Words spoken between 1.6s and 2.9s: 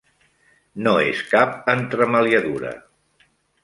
entremaliadura.